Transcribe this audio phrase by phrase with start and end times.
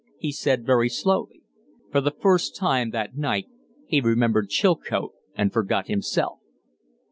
[0.17, 1.43] he said, very slowly.
[1.91, 3.45] For the first time that night
[3.85, 6.39] he remembered Chilcote and forgot himself.